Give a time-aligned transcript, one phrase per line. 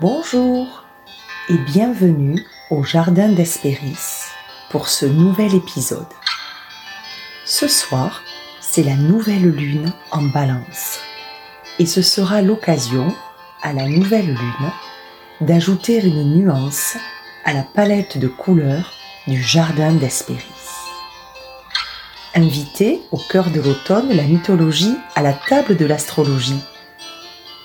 [0.00, 0.84] Bonjour
[1.48, 4.28] et bienvenue au Jardin d'Hespéris
[4.70, 6.06] pour ce nouvel épisode.
[7.44, 8.22] Ce soir,
[8.60, 11.00] c'est la nouvelle lune en balance
[11.80, 13.12] et ce sera l'occasion
[13.60, 14.70] à la nouvelle lune
[15.40, 16.96] d'ajouter une nuance
[17.44, 18.92] à la palette de couleurs
[19.26, 20.44] du Jardin d'Hespéris.
[22.36, 26.62] Invité au cœur de l'automne la mythologie à la table de l'astrologie.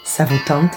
[0.04, 0.73] Ça vous tente?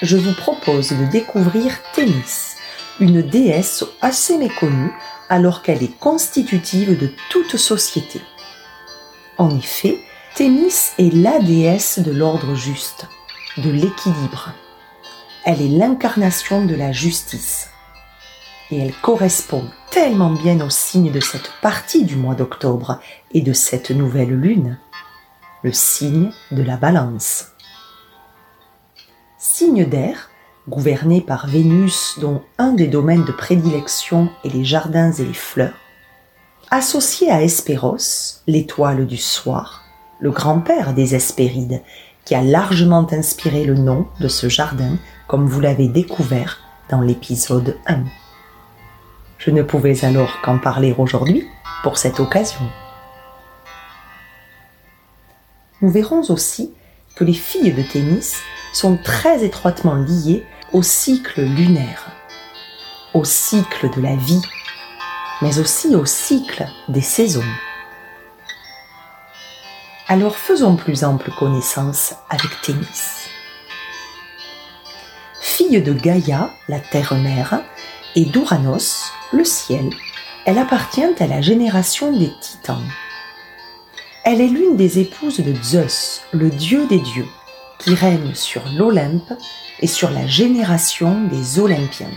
[0.00, 2.54] Je vous propose de découvrir Thémis,
[3.00, 4.92] une déesse assez méconnue
[5.28, 8.20] alors qu'elle est constitutive de toute société.
[9.38, 9.98] En effet,
[10.36, 13.06] Thémis est la déesse de l'ordre juste,
[13.56, 14.52] de l'équilibre.
[15.44, 17.70] Elle est l'incarnation de la justice.
[18.70, 23.00] Et elle correspond tellement bien au signe de cette partie du mois d'octobre
[23.32, 24.78] et de cette nouvelle lune,
[25.64, 27.46] le signe de la balance.
[29.58, 30.30] Signe d'air,
[30.68, 35.74] gouverné par Vénus dont un des domaines de prédilection est les jardins et les fleurs,
[36.70, 37.96] associé à Hespéros,
[38.46, 39.82] l'étoile du soir,
[40.20, 41.82] le grand-père des Hespérides,
[42.24, 47.78] qui a largement inspiré le nom de ce jardin, comme vous l'avez découvert dans l'épisode
[47.88, 48.04] 1.
[49.38, 51.42] Je ne pouvais alors qu'en parler aujourd'hui
[51.82, 52.70] pour cette occasion.
[55.82, 56.72] Nous verrons aussi
[57.16, 58.36] que les filles de tennis
[58.72, 62.06] sont très étroitement liées au cycle lunaire,
[63.14, 64.42] au cycle de la vie,
[65.42, 67.44] mais aussi au cycle des saisons.
[70.08, 72.86] Alors faisons plus ample connaissance avec Thémis.
[75.40, 77.60] Fille de Gaïa, la terre-mère,
[78.14, 79.90] et d'Ouranos, le ciel,
[80.46, 82.88] elle appartient à la génération des titans.
[84.24, 87.28] Elle est l'une des épouses de Zeus, le dieu des dieux,
[87.78, 89.32] qui règne sur l'Olympe
[89.80, 92.10] et sur la génération des Olympiens.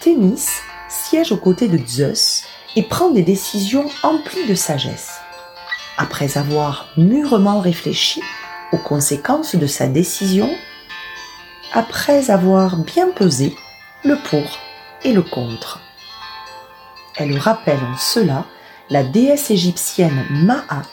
[0.00, 0.44] Thémis
[0.88, 2.44] siège aux côtés de Zeus
[2.76, 5.18] et prend des décisions emplies de sagesse.
[5.98, 8.22] Après avoir mûrement réfléchi
[8.72, 10.50] aux conséquences de sa décision,
[11.72, 13.54] après avoir bien pesé
[14.04, 14.58] le pour
[15.04, 15.80] et le contre.
[17.16, 18.44] Elle rappelle en cela
[18.90, 20.86] la déesse égyptienne Maat,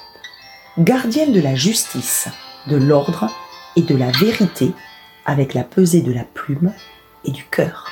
[0.78, 2.28] gardienne de la justice,
[2.68, 3.30] de l'ordre
[3.76, 4.74] et de la vérité,
[5.26, 6.74] avec la pesée de la plume
[7.26, 7.90] et du cœur.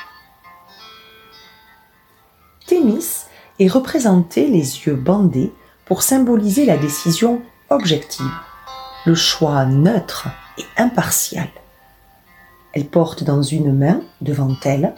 [2.66, 3.24] Thémis
[3.58, 5.52] est représentée les yeux bandés
[5.84, 8.32] pour symboliser la décision objective,
[9.06, 10.28] le choix neutre
[10.58, 11.48] et impartial.
[12.72, 14.94] Elle porte dans une main, devant elle,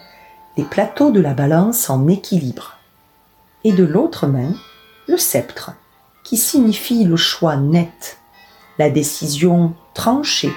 [0.57, 2.79] les plateaux de la balance en équilibre,
[3.65, 4.53] et de l'autre main,
[5.09, 5.73] le sceptre,
[6.23, 8.19] qui signifie le choix net,
[8.79, 10.53] la décision tranchée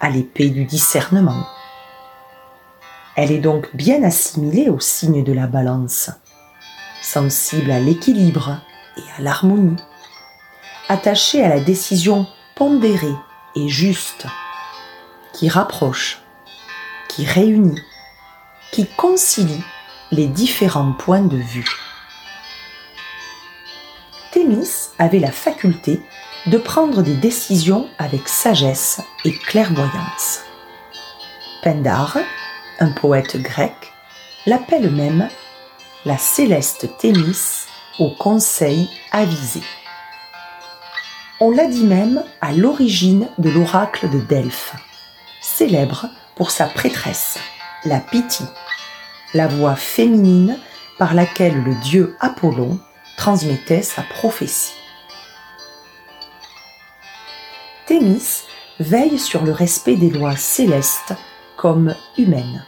[0.00, 1.46] à l'épée du discernement.
[3.14, 6.10] Elle est donc bien assimilée au signe de la balance,
[7.02, 8.60] sensible à l'équilibre
[8.96, 9.76] et à l'harmonie,
[10.88, 13.14] attachée à la décision pondérée
[13.54, 14.26] et juste,
[15.32, 16.20] qui rapproche,
[17.08, 17.80] qui réunit,
[18.72, 19.62] qui concilie
[20.10, 21.70] les différents points de vue.
[24.32, 26.00] Thémis avait la faculté
[26.46, 30.40] de prendre des décisions avec sagesse et clairvoyance.
[31.62, 32.18] Pindare,
[32.80, 33.74] un poète grec,
[34.46, 35.28] l'appelle même
[36.04, 37.66] la céleste Thémis
[38.00, 39.62] au conseil avisé.
[41.40, 44.74] On l'a dit même à l'origine de l'oracle de Delphes,
[45.40, 47.38] célèbre pour sa prêtresse,
[47.84, 48.48] la Pythie,
[49.34, 50.58] la voix féminine
[50.98, 52.80] par laquelle le dieu Apollon
[53.16, 54.72] transmettait sa prophétie.
[57.86, 58.44] Thémis
[58.78, 61.14] veille sur le respect des lois célestes
[61.56, 62.64] comme humaines,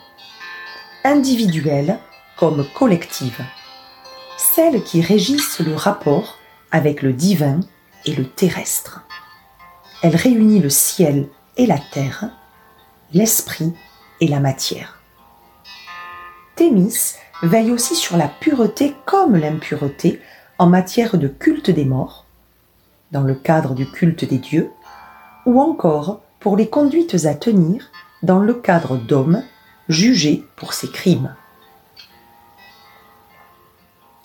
[1.04, 2.00] individuelles
[2.36, 3.44] comme collectives,
[4.36, 6.38] celles qui régissent le rapport
[6.72, 7.60] avec le divin
[8.06, 9.02] et le terrestre.
[10.02, 12.30] Elle réunit le ciel et la terre,
[13.12, 13.72] l'esprit
[14.20, 15.00] et la matière.
[16.56, 17.14] Thémis
[17.44, 20.20] veille aussi sur la pureté comme l'impureté
[20.58, 22.26] en matière de culte des morts,
[23.12, 24.70] dans le cadre du culte des dieux,
[25.46, 27.90] ou encore pour les conduites à tenir
[28.22, 29.42] dans le cadre d'hommes
[29.88, 31.34] jugés pour ses crimes.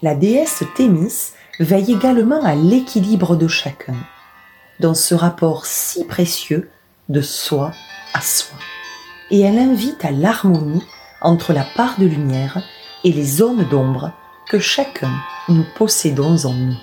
[0.02, 3.96] La déesse Thémis veille également à l'équilibre de chacun,
[4.80, 6.70] dans ce rapport si précieux
[7.10, 7.74] de soi
[8.14, 8.58] à soi.
[9.30, 10.84] Et elle invite à l'harmonie
[11.22, 12.64] entre la part de lumière
[13.04, 14.14] et les zones d'ombre
[14.48, 15.12] que chacun
[15.50, 16.78] nous possédons en nous.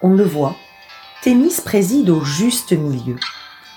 [0.00, 0.54] On le voit,
[1.20, 3.16] Thémis préside au juste milieu,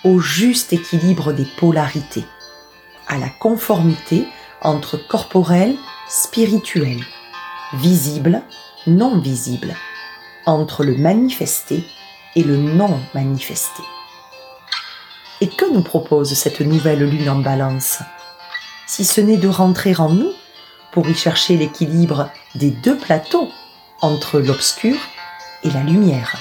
[0.03, 2.23] au juste équilibre des polarités,
[3.07, 4.27] à la conformité
[4.61, 5.75] entre corporel,
[6.07, 7.03] spirituel,
[7.73, 8.43] visible,
[8.85, 9.75] non visible,
[10.45, 11.83] entre le manifesté
[12.35, 13.81] et le non manifesté.
[15.41, 17.99] Et que nous propose cette nouvelle lune en balance?
[18.85, 20.31] Si ce n'est de rentrer en nous
[20.91, 23.49] pour y chercher l'équilibre des deux plateaux
[23.99, 24.95] entre l'obscur
[25.63, 26.37] et la lumière,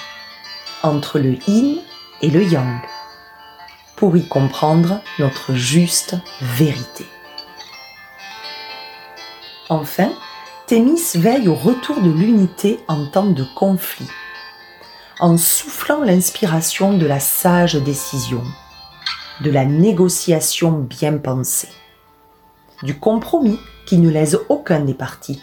[0.83, 1.79] entre le yin
[2.23, 2.81] et le yang,
[3.97, 7.07] pour y comprendre notre juste vérité.
[9.69, 10.11] Enfin,
[10.67, 14.09] Thémis veille au retour de l'unité en temps de conflit,
[15.19, 18.45] en soufflant l'inspiration de la sage décision,
[19.41, 21.71] de la négociation bien pensée,
[22.85, 25.43] du compromis qui ne lèse aucun des partis,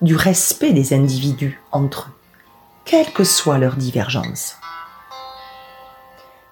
[0.00, 2.21] du respect des individus entre eux,
[2.84, 4.56] quelle que soit leur divergence.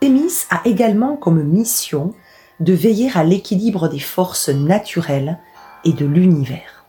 [0.01, 2.15] Thémis a également comme mission
[2.61, 5.39] de veiller à l'équilibre des forces naturelles
[5.85, 6.85] et de l'univers.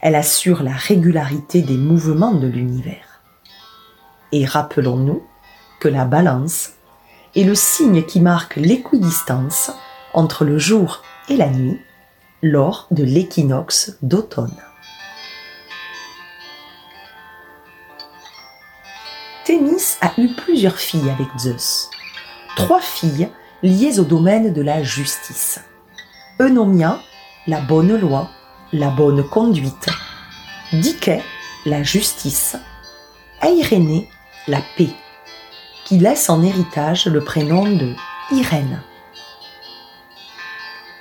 [0.00, 3.20] Elle assure la régularité des mouvements de l'univers.
[4.32, 5.22] Et rappelons-nous
[5.80, 6.72] que la balance
[7.34, 9.70] est le signe qui marque l'équidistance
[10.14, 11.80] entre le jour et la nuit
[12.42, 14.56] lors de l'équinoxe d'automne.
[19.48, 21.88] Thémis a eu plusieurs filles avec Zeus.
[22.54, 23.30] Trois filles
[23.62, 25.58] liées au domaine de la justice.
[26.38, 27.00] Eunomia,
[27.46, 28.28] la bonne loi,
[28.74, 29.88] la bonne conduite.
[30.74, 31.22] Dike,
[31.64, 32.56] la justice.
[33.42, 34.10] Eirénée,
[34.48, 34.90] la paix
[35.86, 37.94] qui laisse en héritage le prénom de
[38.30, 38.82] Irène.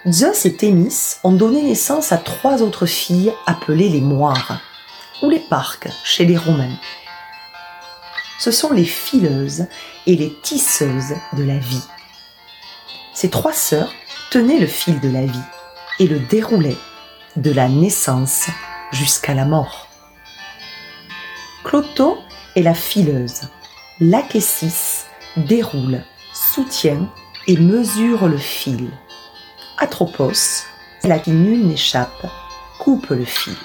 [0.08, 4.62] Zeus et Thémis ont donné naissance à trois autres filles appelées les moires,
[5.22, 6.78] ou les parcs chez les Romains.
[8.40, 9.66] Ce sont les fileuses
[10.06, 11.84] et les tisseuses de la vie.
[13.14, 13.94] Ces trois sœurs
[14.30, 15.48] tenaient le fil de la vie
[16.00, 16.78] et le déroulaient
[17.36, 18.48] de la naissance
[18.92, 19.88] jusqu'à la mort.
[21.64, 22.18] Cloto
[22.56, 23.42] est la fileuse
[24.00, 25.06] L'Akessis
[25.38, 27.12] déroule, soutient
[27.48, 28.92] et mesure le fil.
[29.80, 30.66] Atropos,
[31.04, 32.28] la qui nul n'échappe,
[32.78, 33.56] coupe le fil.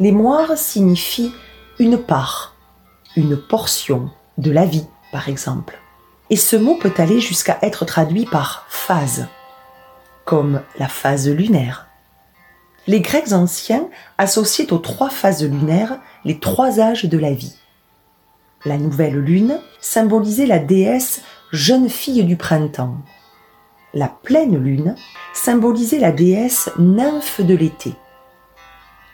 [0.00, 1.34] Les moires signifient
[1.78, 2.54] une part,
[3.16, 5.78] une portion de la vie, par exemple.
[6.30, 9.28] Et ce mot peut aller jusqu'à être traduit par phase,
[10.24, 11.88] comme la phase lunaire,
[12.88, 13.86] les Grecs anciens
[14.16, 17.54] associaient aux trois phases lunaires les trois âges de la vie.
[18.64, 21.20] La nouvelle lune symbolisait la déesse
[21.52, 22.96] jeune fille du printemps.
[23.92, 24.96] La pleine lune
[25.34, 27.92] symbolisait la déesse nymphe de l'été.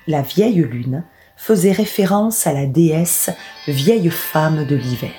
[0.07, 1.03] La vieille lune
[1.45, 3.29] faisait référence à la déesse
[3.69, 5.11] vieille femme de l'hiver.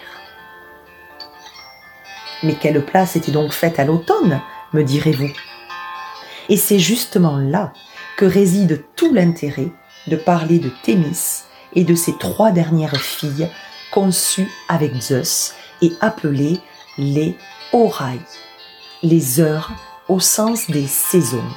[2.42, 4.42] Mais quelle place était donc faite à l'automne,
[4.74, 5.30] me direz-vous
[6.50, 7.74] Et c'est justement là
[8.18, 9.70] que réside tout l'intérêt
[10.08, 11.44] de parler de Thémis
[11.76, 13.48] et de ses trois dernières filles
[13.92, 16.60] conçues avec Zeus et appelées
[16.98, 17.38] les
[17.72, 18.20] Orailles,
[19.04, 19.72] les heures
[20.10, 21.52] au sens des saisons.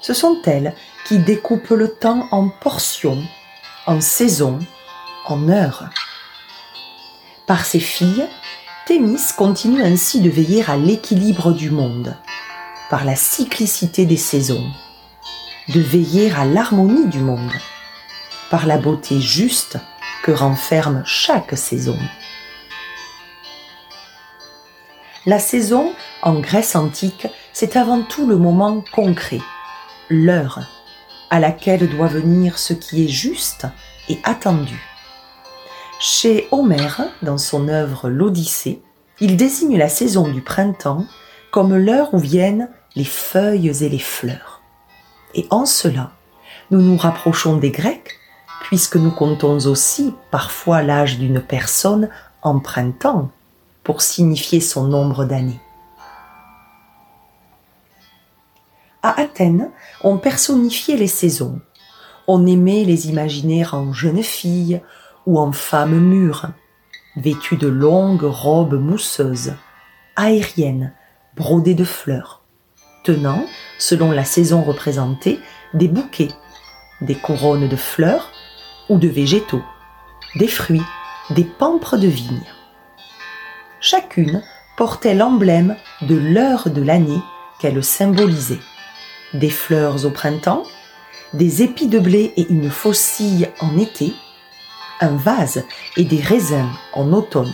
[0.00, 0.74] Ce sont elles
[1.06, 3.22] qui découpent le temps en portions,
[3.88, 4.58] en saisons,
[5.24, 5.88] en heures.
[7.46, 8.26] Par ses filles,
[8.86, 12.14] Thémis continue ainsi de veiller à l'équilibre du monde,
[12.90, 14.64] par la cyclicité des saisons
[15.68, 17.52] de veiller à l'harmonie du monde,
[18.50, 19.78] par la beauté juste
[20.22, 21.98] que renferme chaque saison.
[25.24, 29.40] La saison, en Grèce antique, c'est avant tout le moment concret,
[30.10, 30.60] l'heure,
[31.30, 33.66] à laquelle doit venir ce qui est juste
[34.08, 34.80] et attendu.
[36.00, 38.82] Chez Homère, dans son œuvre L'Odyssée,
[39.20, 41.04] il désigne la saison du printemps
[41.50, 44.62] comme l'heure où viennent les feuilles et les fleurs.
[45.34, 46.12] Et en cela,
[46.70, 48.18] nous nous rapprochons des Grecs,
[48.62, 52.08] puisque nous comptons aussi parfois l'âge d'une personne
[52.42, 53.30] en printemps
[53.82, 55.60] pour signifier son nombre d'années.
[59.02, 59.70] À Athènes,
[60.02, 61.60] on personnifiait les saisons.
[62.26, 64.82] On aimait les imaginer en jeunes filles
[65.26, 66.50] ou en femmes mûres,
[67.16, 69.54] vêtues de longues robes mousseuses,
[70.16, 70.94] aériennes,
[71.36, 72.42] brodées de fleurs,
[73.04, 73.44] tenant
[73.78, 75.38] selon la saison représentée,
[75.74, 76.32] des bouquets,
[77.00, 78.32] des couronnes de fleurs
[78.88, 79.62] ou de végétaux,
[80.36, 80.82] des fruits,
[81.30, 82.42] des pampres de vigne.
[83.80, 84.42] Chacune
[84.76, 87.22] portait l'emblème de l'heure de l'année
[87.60, 88.60] qu'elle symbolisait
[89.34, 90.64] des fleurs au printemps,
[91.32, 94.14] des épis de blé et une faucille en été,
[95.00, 95.64] un vase
[95.96, 97.52] et des raisins en automne,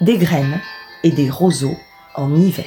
[0.00, 0.60] des graines
[1.02, 1.76] et des roseaux
[2.14, 2.66] en hiver.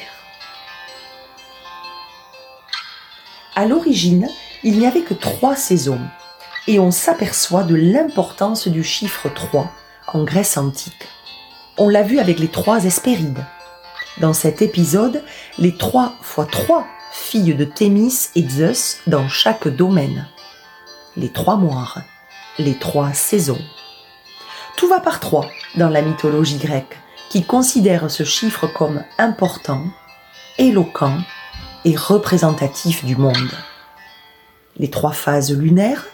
[3.56, 4.28] À l'origine,
[4.64, 6.02] il n'y avait que trois saisons,
[6.68, 9.72] et on s'aperçoit de l'importance du chiffre 3
[10.08, 11.08] en Grèce antique.
[11.78, 13.46] On l'a vu avec les trois Hespérides.
[14.20, 15.24] Dans cet épisode,
[15.58, 20.28] les 3 fois 3 fille de Thémis et Zeus dans chaque domaine.
[21.16, 22.02] Les trois moires,
[22.60, 23.62] les trois saisons.
[24.78, 26.98] Tout va par trois dans la mythologie grecque,
[27.30, 29.84] qui considère ce chiffre comme important,
[30.58, 31.18] éloquent
[31.86, 33.52] et représentatif du monde.
[34.78, 36.06] Les trois phases lunaires,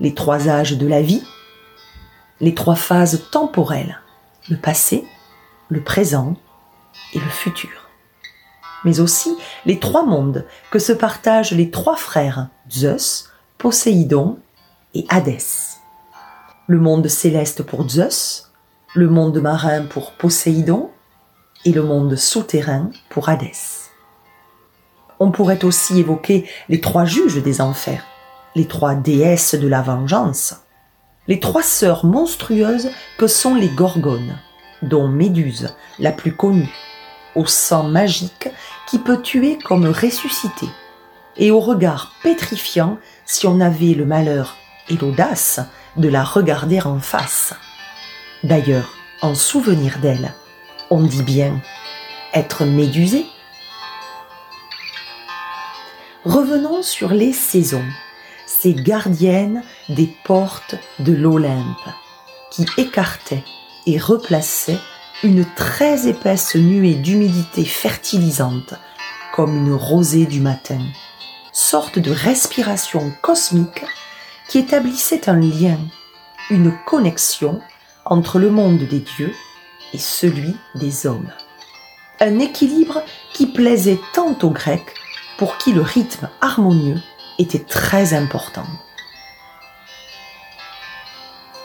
[0.00, 1.24] les trois âges de la vie,
[2.40, 4.00] les trois phases temporelles,
[4.48, 5.04] le passé,
[5.68, 6.36] le présent
[7.12, 7.77] et le futur.
[8.84, 14.38] Mais aussi les trois mondes que se partagent les trois frères Zeus, Poséidon
[14.94, 15.78] et Hadès.
[16.66, 18.52] Le monde céleste pour Zeus,
[18.94, 20.90] le monde marin pour Poséidon
[21.64, 23.88] et le monde souterrain pour Hadès.
[25.20, 28.04] On pourrait aussi évoquer les trois juges des enfers,
[28.54, 30.54] les trois déesses de la vengeance,
[31.26, 34.38] les trois sœurs monstrueuses que sont les Gorgones,
[34.82, 36.72] dont Méduse, la plus connue,
[37.34, 38.48] au sang magique
[38.88, 40.68] qui peut tuer comme ressusciter,
[41.36, 44.56] et au regard pétrifiant si on avait le malheur
[44.88, 45.60] et l'audace
[45.96, 47.54] de la regarder en face.
[48.44, 50.32] D'ailleurs, en souvenir d'elle,
[50.90, 51.60] on dit bien
[52.34, 53.26] être médusé.
[56.24, 57.84] Revenons sur les saisons,
[58.46, 61.88] ces gardiennes des portes de l'Olympe,
[62.50, 63.44] qui écartaient
[63.86, 64.78] et replaçaient
[65.24, 68.74] une très épaisse nuée d'humidité fertilisante,
[69.34, 70.78] comme une rosée du matin,
[71.52, 73.84] sorte de respiration cosmique
[74.48, 75.78] qui établissait un lien,
[76.50, 77.60] une connexion
[78.04, 79.34] entre le monde des dieux
[79.92, 81.32] et celui des hommes.
[82.20, 84.94] Un équilibre qui plaisait tant aux Grecs
[85.36, 87.00] pour qui le rythme harmonieux
[87.40, 88.66] était très important.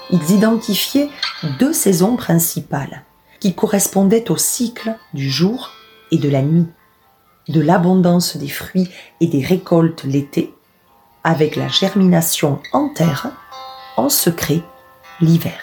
[0.10, 1.10] Ils identifiaient
[1.60, 3.04] deux saisons principales
[3.44, 5.72] qui correspondaient au cycle du jour
[6.12, 6.68] et de la nuit,
[7.50, 8.88] de l'abondance des fruits
[9.20, 10.54] et des récoltes l'été,
[11.26, 13.32] avec la germination en terre,
[13.98, 14.62] en secret
[15.20, 15.60] l'hiver.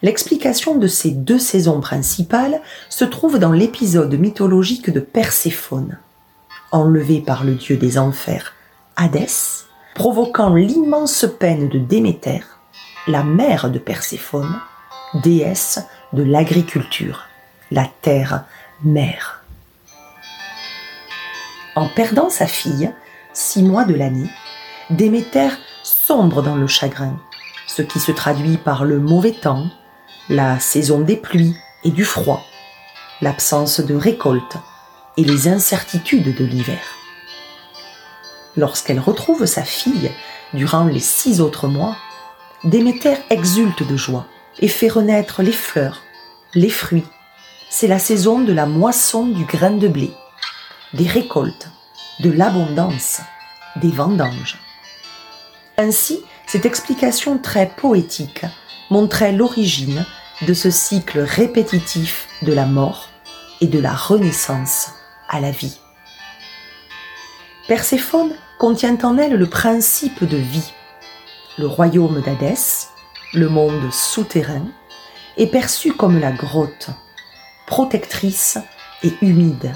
[0.00, 5.98] L'explication de ces deux saisons principales se trouve dans l'épisode mythologique de Perséphone,
[6.72, 8.54] enlevé par le dieu des enfers,
[8.96, 12.40] Hadès, provoquant l'immense peine de Déméter,
[13.08, 14.58] la mère de Perséphone,
[15.22, 17.26] déesse de l'agriculture,
[17.70, 19.42] la terre-mère.
[21.74, 22.92] En perdant sa fille,
[23.32, 24.30] six mois de l'année,
[24.88, 25.48] Déméter
[25.82, 27.18] sombre dans le chagrin,
[27.66, 29.66] ce qui se traduit par le mauvais temps,
[30.28, 32.44] la saison des pluies et du froid,
[33.20, 34.56] l'absence de récolte
[35.16, 36.80] et les incertitudes de l'hiver.
[38.56, 40.10] Lorsqu'elle retrouve sa fille
[40.54, 41.96] durant les six autres mois,
[42.64, 44.26] Déméter exulte de joie
[44.60, 46.02] et fait renaître les fleurs,
[46.54, 47.06] les fruits.
[47.68, 50.10] C'est la saison de la moisson du grain de blé,
[50.94, 51.68] des récoltes,
[52.20, 53.20] de l'abondance,
[53.76, 54.58] des vendanges.
[55.76, 58.44] Ainsi, cette explication très poétique
[58.90, 60.06] montrait l'origine
[60.42, 63.08] de ce cycle répétitif de la mort
[63.60, 64.90] et de la renaissance
[65.28, 65.78] à la vie.
[67.68, 70.72] Perséphone contient en elle le principe de vie.
[71.58, 72.88] Le royaume d'Hadès,
[73.36, 74.66] le monde souterrain,
[75.36, 76.88] est perçu comme la grotte,
[77.66, 78.58] protectrice
[79.02, 79.74] et humide,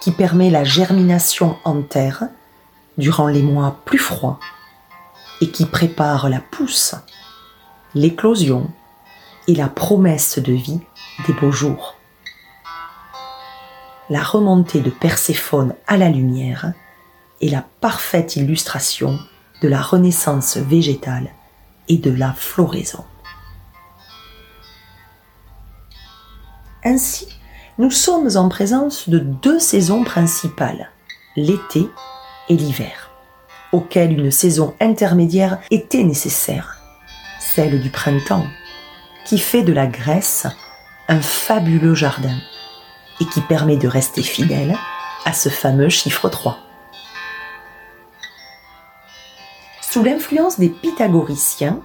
[0.00, 2.24] qui permet la germination en terre
[2.98, 4.40] durant les mois plus froids
[5.40, 6.96] et qui prépare la pousse,
[7.94, 8.68] l'éclosion
[9.46, 10.80] et la promesse de vie
[11.28, 11.94] des beaux jours.
[14.10, 16.72] La remontée de Perséphone à la lumière
[17.40, 19.20] est la parfaite illustration
[19.62, 21.30] de la renaissance végétale
[21.88, 23.04] et de la floraison.
[26.84, 27.28] Ainsi,
[27.78, 30.90] nous sommes en présence de deux saisons principales,
[31.36, 31.88] l'été
[32.48, 33.10] et l'hiver,
[33.72, 36.78] auxquelles une saison intermédiaire était nécessaire,
[37.40, 38.46] celle du printemps,
[39.24, 40.46] qui fait de la Grèce
[41.08, 42.36] un fabuleux jardin
[43.20, 44.76] et qui permet de rester fidèle
[45.24, 46.67] à ce fameux chiffre 3.
[49.90, 51.80] Sous l'influence des pythagoriciens,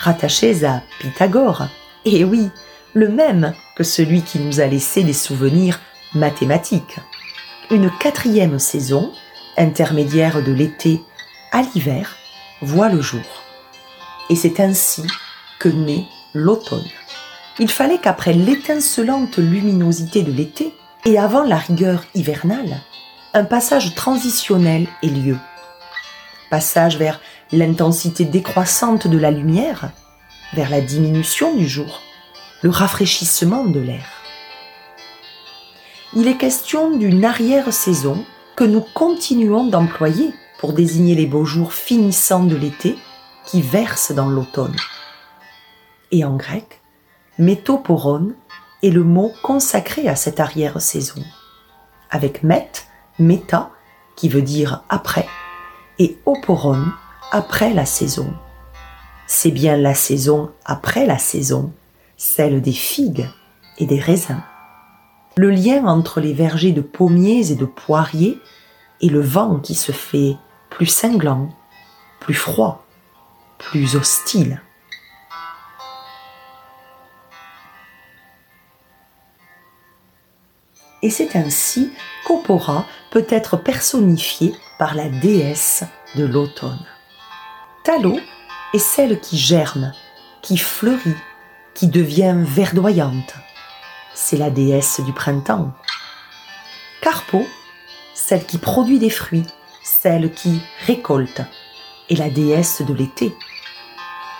[0.00, 1.68] rattachés à Pythagore,
[2.04, 2.50] et oui,
[2.94, 5.78] le même que celui qui nous a laissé des souvenirs
[6.14, 6.98] mathématiques.
[7.70, 9.12] Une quatrième saison,
[9.56, 11.00] intermédiaire de l'été
[11.52, 12.16] à l'hiver,
[12.60, 13.44] voit le jour.
[14.30, 15.04] Et c'est ainsi
[15.60, 16.90] que naît l'automne.
[17.60, 22.80] il fallait qu'après l'étincelante luminosité de l'été et avant la rigueur hivernale,
[23.32, 25.36] un passage transitionnel ait lieu.
[26.50, 27.20] Passage vers
[27.52, 29.90] l'intensité décroissante de la lumière,
[30.54, 32.00] vers la diminution du jour,
[32.62, 34.06] le rafraîchissement de l'air.
[36.14, 38.24] Il est question d'une arrière-saison
[38.56, 42.96] que nous continuons d'employer pour désigner les beaux jours finissants de l'été
[43.44, 44.76] qui versent dans l'automne.
[46.12, 46.80] Et en grec,
[47.38, 48.32] métoporon
[48.82, 51.22] est le mot consacré à cette arrière-saison,
[52.10, 52.70] avec met,
[53.18, 53.70] méta,
[54.14, 55.26] qui veut dire après,
[55.98, 56.84] et oporon,
[57.34, 58.32] après la saison.
[59.26, 61.72] C'est bien la saison après la saison,
[62.16, 63.28] celle des figues
[63.78, 64.40] et des raisins.
[65.36, 68.38] Le lien entre les vergers de pommiers et de poiriers
[69.00, 70.36] et le vent qui se fait
[70.70, 71.48] plus cinglant,
[72.20, 72.86] plus froid,
[73.58, 74.62] plus hostile.
[81.02, 81.90] Et c'est ainsi
[82.28, 85.82] qu'Opora peut être personnifiée par la déesse
[86.14, 86.86] de l'automne.
[87.84, 88.18] Talo
[88.72, 89.92] est celle qui germe,
[90.40, 91.16] qui fleurit,
[91.74, 93.34] qui devient verdoyante.
[94.14, 95.70] C'est la déesse du printemps.
[97.02, 97.44] Carpo,
[98.14, 99.46] celle qui produit des fruits,
[99.82, 101.42] celle qui récolte,
[102.08, 103.36] est la déesse de l'été.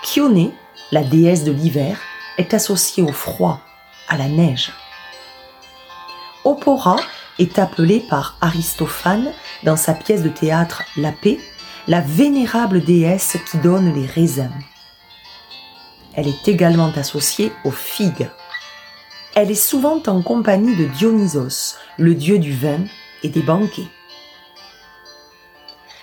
[0.01, 0.51] Chione,
[0.91, 1.99] la déesse de l'hiver,
[2.39, 3.61] est associée au froid,
[4.09, 4.71] à la neige.
[6.45, 6.95] Opora
[7.37, 11.37] est appelée par Aristophane dans sa pièce de théâtre La paix,
[11.87, 14.51] la vénérable déesse qui donne les raisins.
[16.15, 18.29] Elle est également associée aux figues.
[19.35, 22.79] Elle est souvent en compagnie de Dionysos, le dieu du vin
[23.21, 23.87] et des banquets.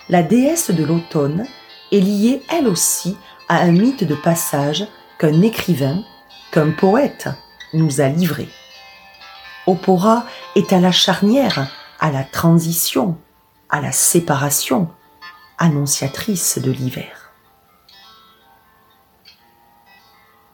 [0.08, 1.46] La déesse de l'automne
[1.90, 3.16] est liée elle aussi
[3.48, 4.86] à un mythe de passage
[5.18, 6.04] qu'un écrivain,
[6.52, 7.28] qu'un poète
[7.72, 8.48] nous a livré.
[9.66, 11.68] Opora est à la charnière,
[12.00, 13.16] à la transition,
[13.70, 14.88] à la séparation,
[15.62, 17.30] annonciatrice de l'hiver.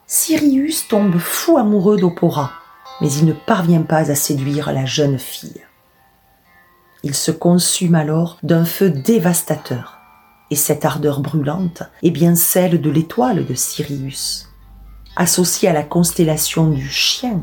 [0.05, 2.51] Sirius tombe fou amoureux d'Opora,
[3.01, 5.65] mais il ne parvient pas à séduire la jeune fille.
[7.01, 9.97] Il se consume alors d'un feu dévastateur,
[10.51, 14.49] et cette ardeur brûlante est bien celle de l'étoile de Sirius,
[15.15, 17.41] associée à la constellation du chien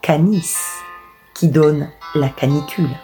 [0.00, 0.54] Canis,
[1.34, 2.96] qui donne la canicule.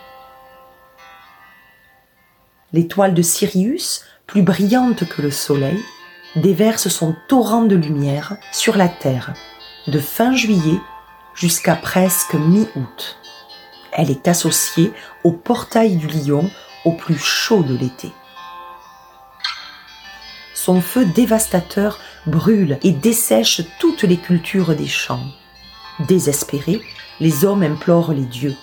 [2.76, 5.82] L'étoile de Sirius, plus brillante que le Soleil,
[6.34, 9.32] déverse son torrent de lumière sur la Terre,
[9.86, 10.78] de fin juillet
[11.34, 13.18] jusqu'à presque mi-août.
[13.92, 14.92] Elle est associée
[15.24, 16.50] au portail du lion
[16.84, 18.12] au plus chaud de l'été.
[20.52, 25.24] Son feu dévastateur brûle et dessèche toutes les cultures des champs.
[26.00, 26.82] Désespérés,
[27.20, 28.54] les hommes implorent les dieux.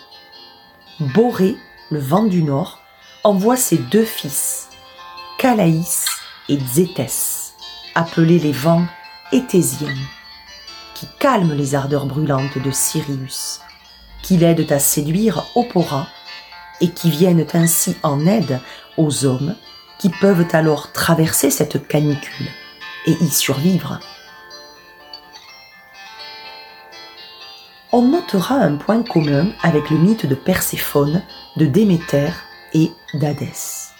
[0.99, 1.55] Boré,
[1.89, 2.82] le vent du nord,
[3.23, 4.69] envoie ses deux fils,
[5.37, 6.05] Calaïs
[6.49, 7.53] et Zétès,
[7.95, 8.85] appelés les vents
[9.31, 9.95] éthésiens,
[10.93, 13.61] qui calment les ardeurs brûlantes de Sirius,
[14.21, 16.07] qui l'aident à séduire Opora
[16.81, 18.59] et qui viennent ainsi en aide
[18.97, 19.55] aux hommes
[19.99, 22.47] qui peuvent alors traverser cette canicule
[23.05, 23.99] et y survivre.
[27.95, 31.21] on notera un point commun avec le mythe de Perséphone,
[31.57, 32.31] de Déméter
[32.73, 33.91] et d'Hadès.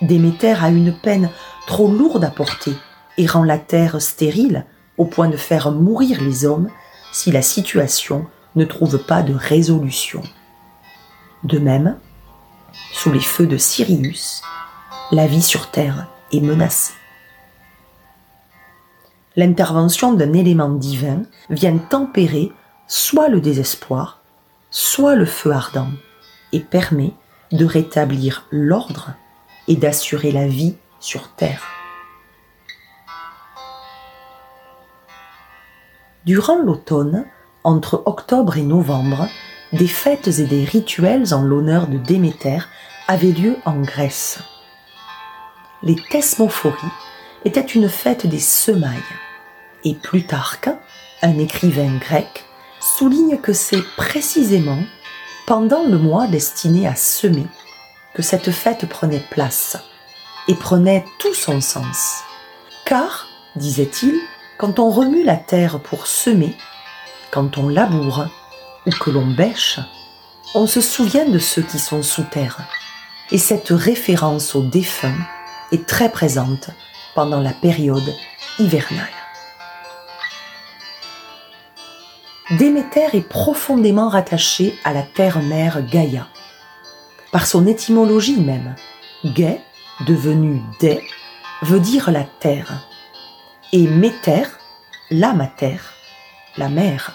[0.00, 1.30] Déméter a une peine
[1.66, 2.74] trop lourde à porter
[3.18, 4.66] et rend la terre stérile
[4.98, 6.68] au point de faire mourir les hommes
[7.12, 10.22] si la situation ne trouve pas de résolution.
[11.44, 11.96] De même,
[12.92, 14.42] sous les feux de Sirius,
[15.10, 16.94] la vie sur Terre est menacée.
[19.36, 22.52] L'intervention d'un élément divin vient tempérer
[22.86, 24.20] soit le désespoir,
[24.70, 25.90] soit le feu ardent,
[26.52, 27.14] et permet
[27.52, 29.14] de rétablir l'ordre
[29.68, 31.62] et d'assurer la vie sur Terre.
[36.24, 37.24] Durant l'automne,
[37.64, 39.28] entre octobre et novembre,
[39.72, 42.58] des fêtes et des rituels en l'honneur de Déméter
[43.08, 44.38] avaient lieu en Grèce.
[45.82, 46.76] Les thesmophories
[47.44, 48.98] étaient une fête des semailles,
[49.84, 50.70] et Plutarque,
[51.22, 52.44] un écrivain grec,
[52.80, 54.82] souligne que c'est précisément
[55.46, 57.46] pendant le mois destiné à semer
[58.14, 59.76] que cette fête prenait place
[60.48, 62.22] et prenait tout son sens.
[62.84, 63.26] Car,
[63.56, 64.14] disait-il,
[64.58, 66.54] quand on remue la terre pour semer,
[67.30, 68.26] quand on laboure
[68.86, 69.78] ou que l'on bêche,
[70.54, 72.58] on se souvient de ceux qui sont sous terre.
[73.30, 75.18] Et cette référence aux défunts
[75.70, 76.70] est très présente
[77.14, 78.14] pendant la période
[78.58, 79.21] hivernale.
[82.50, 86.26] Déméter est profondément rattaché à la terre-mère Gaïa.
[87.30, 88.74] Par son étymologie même,
[89.24, 89.60] Gai,
[90.06, 91.00] devenu Dé,
[91.62, 92.88] veut dire la terre,
[93.72, 94.42] et Méter,
[95.10, 95.78] la mater,
[96.56, 97.12] la mère.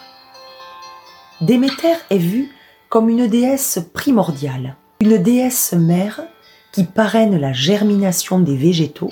[1.42, 2.50] Déméter est vue
[2.88, 6.22] comme une déesse primordiale, une déesse mère
[6.72, 9.12] qui parraine la germination des végétaux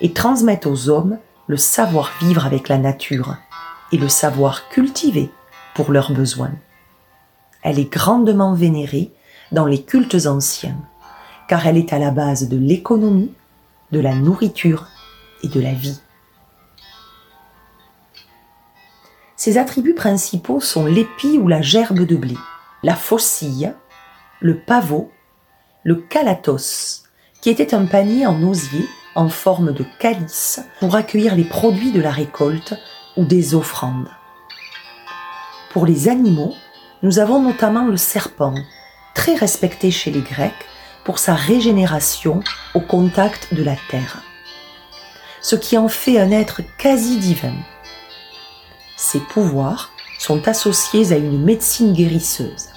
[0.00, 3.34] et transmet aux hommes le savoir vivre avec la nature
[3.90, 5.28] et le savoir cultiver
[5.74, 6.52] pour leurs besoins.
[7.62, 9.12] Elle est grandement vénérée
[9.52, 10.76] dans les cultes anciens,
[11.48, 13.32] car elle est à la base de l'économie,
[13.92, 14.86] de la nourriture
[15.42, 16.00] et de la vie.
[19.36, 22.36] Ses attributs principaux sont l'épi ou la gerbe de blé,
[22.82, 23.72] la faucille,
[24.40, 25.10] le pavot,
[25.82, 27.04] le calatos,
[27.40, 32.00] qui était un panier en osier en forme de calice pour accueillir les produits de
[32.00, 32.74] la récolte
[33.16, 34.08] ou des offrandes.
[35.70, 36.54] Pour les animaux,
[37.02, 38.54] nous avons notamment le serpent,
[39.14, 40.52] très respecté chez les Grecs
[41.04, 42.40] pour sa régénération
[42.74, 44.22] au contact de la terre,
[45.40, 47.54] ce qui en fait un être quasi divin
[49.00, 52.68] ses pouvoirs sont associés à une médecine guérisseuse.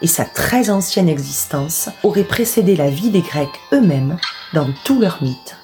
[0.00, 4.16] Et sa très ancienne existence aurait précédé la vie des Grecs eux-mêmes
[4.54, 5.56] dans tous leurs mythes.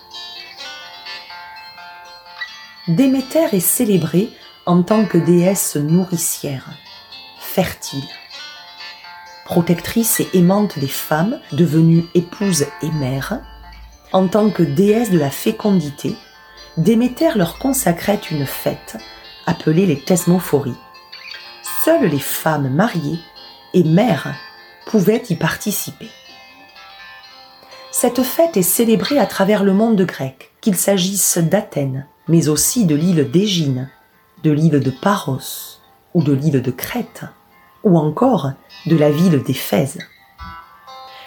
[2.89, 4.29] Déméter est célébrée
[4.67, 6.69] en tant que déesse nourricière,
[7.39, 8.05] fertile,
[9.45, 13.41] protectrice et aimante des femmes devenues épouses et mères.
[14.13, 16.17] En tant que déesse de la fécondité,
[16.77, 18.99] Déméter leur consacrait une fête
[19.47, 20.77] appelées les thesmophories.
[21.85, 23.19] Seules les femmes mariées
[23.73, 24.35] et mères
[24.85, 26.11] pouvaient y participer.
[27.91, 32.95] Cette fête est célébrée à travers le monde grec, qu'il s'agisse d'Athènes, mais aussi de
[32.95, 33.89] l'île d'Égine,
[34.47, 35.81] de l'île de Paros
[36.15, 37.25] ou de l'île de Crète,
[37.83, 38.53] ou encore
[38.87, 39.99] de la ville d'Éphèse.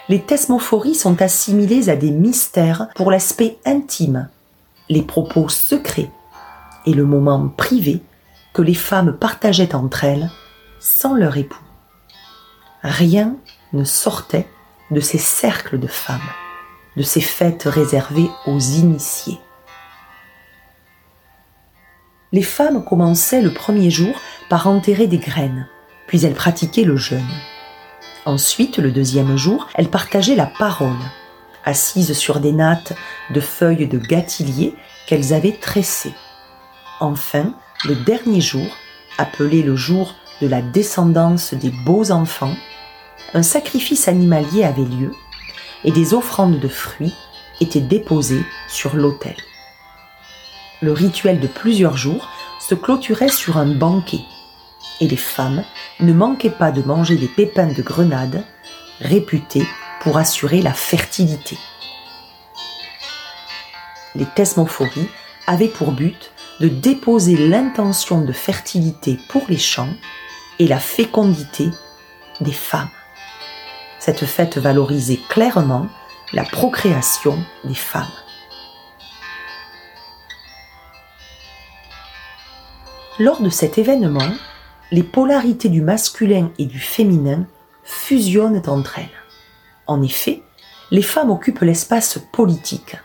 [0.08, 4.30] Les thesmophories sont assimilées à des mystères pour l'aspect intime,
[4.88, 6.10] les propos secrets
[6.86, 8.00] et le moment privé
[8.54, 10.30] que les femmes partageaient entre elles
[10.78, 11.62] sans leur époux.
[12.82, 13.36] Rien
[13.74, 14.48] ne sortait
[14.90, 16.18] de ces cercles de femmes,
[16.96, 19.38] de ces fêtes réservées aux initiés.
[22.32, 24.14] Les femmes commençaient le premier jour
[24.48, 25.66] par enterrer des graines,
[26.06, 27.26] puis elles pratiquaient le jeûne.
[28.24, 30.92] Ensuite, le deuxième jour, elles partageaient la parole,
[31.64, 32.92] assises sur des nattes
[33.30, 34.74] de feuilles de gâtillier
[35.06, 36.14] qu'elles avaient tressées.
[37.00, 38.76] Enfin, le dernier jour,
[39.18, 42.54] appelé le jour de la descendance des beaux enfants,
[43.34, 45.12] un sacrifice animalier avait lieu
[45.82, 47.14] et des offrandes de fruits
[47.60, 49.34] étaient déposées sur l'autel.
[50.82, 54.20] Le rituel de plusieurs jours se clôturait sur un banquet
[55.00, 55.62] et les femmes
[56.00, 58.44] ne manquaient pas de manger des pépins de grenade
[59.00, 59.66] réputés
[60.00, 61.58] pour assurer la fertilité.
[64.14, 65.08] Les thesmophories
[65.46, 69.94] avaient pour but de déposer l'intention de fertilité pour les champs
[70.58, 71.68] et la fécondité
[72.40, 72.90] des femmes.
[73.98, 75.88] Cette fête valorisait clairement
[76.32, 78.06] la procréation des femmes.
[83.20, 84.32] Lors de cet événement,
[84.92, 87.44] les polarités du masculin et du féminin
[87.84, 89.10] fusionnent entre elles.
[89.86, 90.42] En effet,
[90.90, 92.96] les femmes occupent l'espace politique.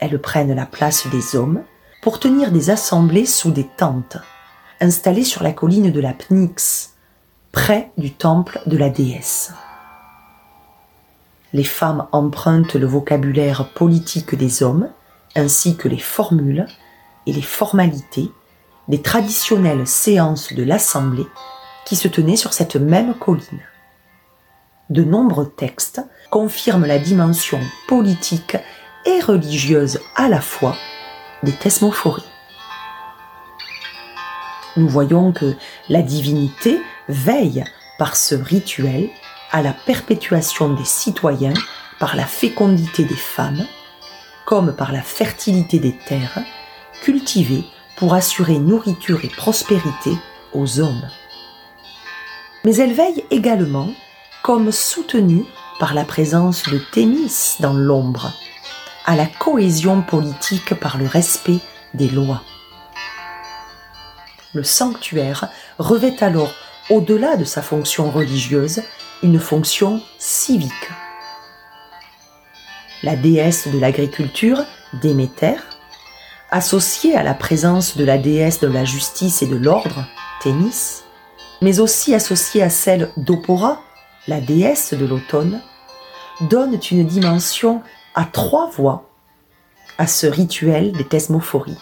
[0.00, 1.62] Elles prennent la place des hommes
[2.02, 4.16] pour tenir des assemblées sous des tentes,
[4.80, 6.96] installées sur la colline de la Pnyx,
[7.52, 9.52] près du temple de la déesse.
[11.52, 14.90] Les femmes empruntent le vocabulaire politique des hommes,
[15.36, 16.66] ainsi que les formules
[17.26, 18.32] et les formalités
[18.88, 21.26] des traditionnelles séances de l'Assemblée
[21.84, 23.62] qui se tenaient sur cette même colline.
[24.90, 28.56] De nombreux textes confirment la dimension politique
[29.04, 30.76] et religieuse à la fois
[31.42, 32.24] des thesmophories.
[34.76, 35.54] Nous voyons que
[35.88, 37.64] la divinité veille
[37.98, 39.08] par ce rituel
[39.50, 41.54] à la perpétuation des citoyens
[41.98, 43.64] par la fécondité des femmes,
[44.44, 46.38] comme par la fertilité des terres,
[47.02, 47.64] cultivées
[47.96, 50.12] pour assurer nourriture et prospérité
[50.52, 51.08] aux hommes.
[52.64, 53.90] Mais elle veille également
[54.42, 55.44] comme soutenue
[55.78, 58.32] par la présence de Thémis dans l'ombre,
[59.04, 61.58] à la cohésion politique par le respect
[61.94, 62.42] des lois.
[64.54, 66.52] Le sanctuaire revêt alors,
[66.90, 68.82] au-delà de sa fonction religieuse,
[69.22, 70.72] une fonction civique.
[73.02, 74.64] La déesse de l'agriculture,
[75.02, 75.56] Déméter,
[76.50, 80.06] associée à la présence de la déesse de la justice et de l'ordre,
[80.42, 81.02] Thémis,
[81.62, 83.80] mais aussi associée à celle d'Opora,
[84.28, 85.60] la déesse de l'automne,
[86.42, 87.82] donnent une dimension
[88.14, 89.08] à trois voix
[89.98, 91.78] à ce rituel des thesmophories.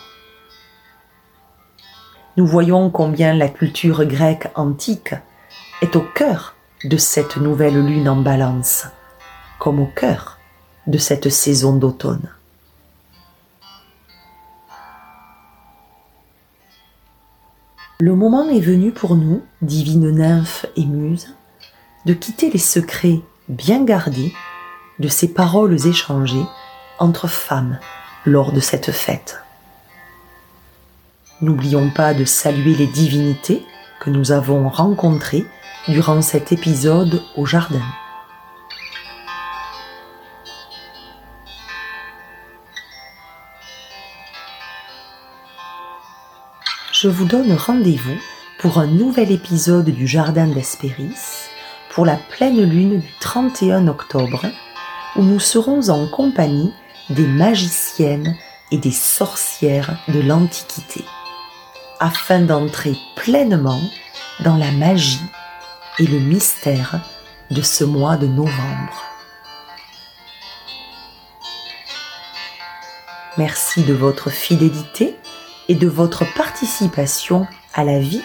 [2.36, 5.14] Nous voyons combien la culture grecque antique
[5.82, 8.86] est au cœur de cette nouvelle lune en balance,
[9.58, 10.38] comme au cœur
[10.86, 12.28] de cette saison d'automne.
[18.00, 21.28] Le moment est venu pour nous, divines nymphes et muses,
[22.06, 24.32] de quitter les secrets bien gardés
[24.98, 26.44] de ces paroles échangées
[26.98, 27.78] entre femmes
[28.26, 29.40] lors de cette fête.
[31.40, 33.64] N'oublions pas de saluer les divinités
[34.00, 35.44] que nous avons rencontrées
[35.86, 37.82] durant cet épisode au jardin.
[47.04, 48.16] Je vous donne rendez-vous
[48.58, 51.50] pour un nouvel épisode du Jardin d'Hespéris
[51.90, 54.46] pour la pleine lune du 31 octobre
[55.14, 56.72] où nous serons en compagnie
[57.10, 58.34] des magiciennes
[58.70, 61.04] et des sorcières de l'Antiquité
[62.00, 63.82] afin d'entrer pleinement
[64.40, 65.20] dans la magie
[65.98, 67.02] et le mystère
[67.50, 69.04] de ce mois de novembre.
[73.36, 75.18] Merci de votre fidélité
[75.68, 78.22] et de votre participation à la vie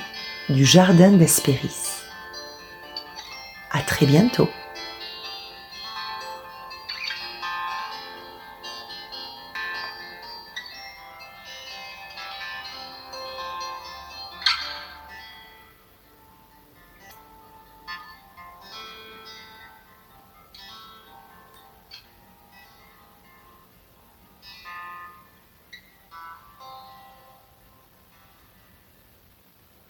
[0.49, 2.03] du Jardin d'Hespéris.
[3.71, 4.49] À très bientôt.